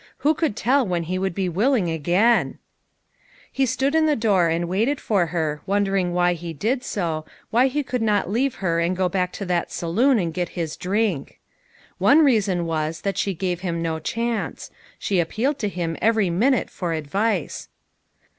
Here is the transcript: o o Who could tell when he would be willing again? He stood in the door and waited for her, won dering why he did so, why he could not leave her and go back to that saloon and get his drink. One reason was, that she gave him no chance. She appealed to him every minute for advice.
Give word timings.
o 0.01 0.03
o 0.03 0.13
Who 0.17 0.33
could 0.33 0.55
tell 0.55 0.83
when 0.83 1.03
he 1.03 1.19
would 1.19 1.35
be 1.35 1.47
willing 1.47 1.91
again? 1.91 2.57
He 3.51 3.67
stood 3.67 3.93
in 3.93 4.07
the 4.07 4.15
door 4.15 4.47
and 4.49 4.67
waited 4.67 4.99
for 4.99 5.27
her, 5.27 5.61
won 5.67 5.83
dering 5.83 6.11
why 6.11 6.33
he 6.33 6.53
did 6.53 6.83
so, 6.83 7.23
why 7.51 7.67
he 7.67 7.83
could 7.83 8.01
not 8.01 8.27
leave 8.27 8.55
her 8.65 8.79
and 8.79 8.97
go 8.97 9.07
back 9.07 9.31
to 9.33 9.45
that 9.45 9.71
saloon 9.71 10.17
and 10.17 10.33
get 10.33 10.49
his 10.57 10.75
drink. 10.75 11.39
One 11.99 12.23
reason 12.25 12.65
was, 12.65 13.01
that 13.01 13.19
she 13.19 13.35
gave 13.35 13.59
him 13.59 13.83
no 13.83 13.99
chance. 13.99 14.71
She 14.97 15.19
appealed 15.19 15.59
to 15.59 15.69
him 15.69 15.95
every 16.01 16.31
minute 16.31 16.71
for 16.71 16.93
advice. 16.93 17.69